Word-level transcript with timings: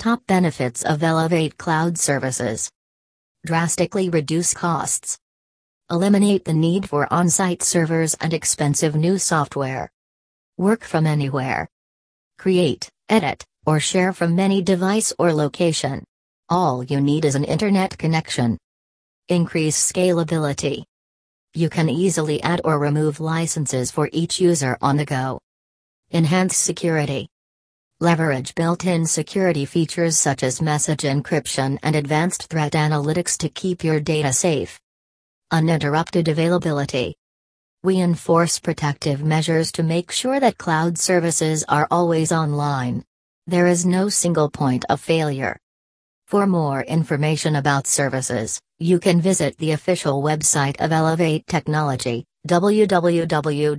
Top 0.00 0.22
benefits 0.26 0.82
of 0.82 1.02
Elevate 1.02 1.58
Cloud 1.58 1.98
Services 1.98 2.70
Drastically 3.44 4.08
reduce 4.08 4.54
costs. 4.54 5.18
Eliminate 5.90 6.46
the 6.46 6.54
need 6.54 6.88
for 6.88 7.06
on 7.12 7.28
site 7.28 7.62
servers 7.62 8.14
and 8.14 8.32
expensive 8.32 8.94
new 8.94 9.18
software. 9.18 9.90
Work 10.56 10.84
from 10.84 11.06
anywhere. 11.06 11.68
Create, 12.38 12.88
edit, 13.10 13.44
or 13.66 13.78
share 13.78 14.14
from 14.14 14.40
any 14.40 14.62
device 14.62 15.12
or 15.18 15.34
location. 15.34 16.02
All 16.48 16.82
you 16.82 17.02
need 17.02 17.26
is 17.26 17.34
an 17.34 17.44
internet 17.44 17.98
connection. 17.98 18.56
Increase 19.28 19.76
scalability. 19.92 20.84
You 21.52 21.68
can 21.68 21.90
easily 21.90 22.42
add 22.42 22.62
or 22.64 22.78
remove 22.78 23.20
licenses 23.20 23.90
for 23.90 24.08
each 24.14 24.40
user 24.40 24.78
on 24.80 24.96
the 24.96 25.04
go. 25.04 25.42
Enhance 26.10 26.56
security. 26.56 27.28
Leverage 28.02 28.54
built 28.54 28.86
in 28.86 29.04
security 29.04 29.66
features 29.66 30.16
such 30.18 30.42
as 30.42 30.62
message 30.62 31.02
encryption 31.02 31.78
and 31.82 31.94
advanced 31.94 32.44
threat 32.44 32.72
analytics 32.72 33.36
to 33.36 33.50
keep 33.50 33.84
your 33.84 34.00
data 34.00 34.32
safe. 34.32 34.80
Uninterrupted 35.50 36.26
availability. 36.28 37.14
We 37.82 38.00
enforce 38.00 38.58
protective 38.58 39.22
measures 39.22 39.70
to 39.72 39.82
make 39.82 40.12
sure 40.12 40.40
that 40.40 40.56
cloud 40.56 40.96
services 40.96 41.62
are 41.68 41.86
always 41.90 42.32
online. 42.32 43.04
There 43.46 43.66
is 43.66 43.84
no 43.84 44.08
single 44.08 44.48
point 44.48 44.86
of 44.88 44.98
failure. 44.98 45.58
For 46.26 46.46
more 46.46 46.80
information 46.82 47.54
about 47.56 47.86
services, 47.86 48.62
you 48.78 48.98
can 48.98 49.20
visit 49.20 49.58
the 49.58 49.72
official 49.72 50.22
website 50.22 50.80
of 50.80 50.90
Elevate 50.90 51.46
Technology, 51.48 52.24
www.elevate.com.au. 52.48 53.76